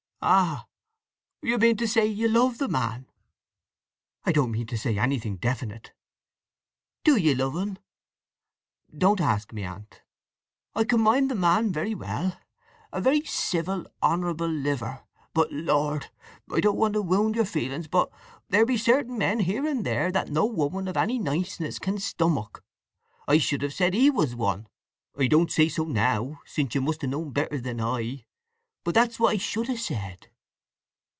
"Ah! 0.23 0.67
You 1.41 1.57
mean 1.57 1.77
to 1.77 1.87
say 1.87 2.05
you 2.05 2.27
loved 2.27 2.59
the 2.59 2.67
man!" 2.67 3.07
"I 4.23 4.31
don't 4.31 4.51
meant 4.51 4.69
to 4.69 4.77
say 4.77 4.99
anything 4.99 5.37
definite." 5.37 5.93
"Do 7.03 7.15
ye 7.17 7.33
love 7.33 7.55
un?" 7.55 7.79
"Don't 8.95 9.19
ask 9.19 9.51
me, 9.51 9.63
Aunt." 9.63 10.03
"I 10.75 10.83
can 10.83 11.01
mind 11.01 11.31
the 11.31 11.33
man 11.33 11.71
very 11.73 11.95
well. 11.95 12.37
A 12.93 13.01
very 13.01 13.21
civil, 13.23 13.87
honourable 14.03 14.47
liver; 14.47 15.01
but 15.33 15.51
Lord!—I 15.51 16.59
don't 16.59 16.77
want 16.77 16.93
to 16.93 17.01
wownd 17.03 17.33
your 17.35 17.43
feelings, 17.45 17.87
but—there 17.87 18.63
be 18.67 18.77
certain 18.77 19.17
men 19.17 19.39
here 19.39 19.65
and 19.65 19.83
there 19.83 20.11
that 20.11 20.29
no 20.29 20.45
woman 20.45 20.87
of 20.87 20.97
any 20.97 21.17
niceness 21.17 21.79
can 21.79 21.97
stomach. 21.97 22.63
I 23.27 23.39
should 23.39 23.63
have 23.63 23.73
said 23.73 23.95
he 23.95 24.11
was 24.11 24.35
one. 24.35 24.67
I 25.17 25.25
don't 25.25 25.51
say 25.51 25.67
so 25.67 25.83
now, 25.85 26.41
since 26.45 26.75
you 26.75 26.81
must 26.81 27.01
ha' 27.01 27.05
known 27.07 27.31
better 27.31 27.59
than 27.59 27.81
I—but 27.81 28.95
that's 28.95 29.19
what 29.19 29.33
I 29.33 29.37
should 29.37 29.67
have 29.67 29.79
said!" 29.79 30.27